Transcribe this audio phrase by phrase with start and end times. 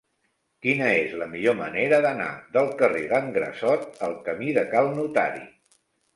[0.65, 5.47] Quina és la millor manera d'anar del carrer d'en Grassot al camí de Cal Notari?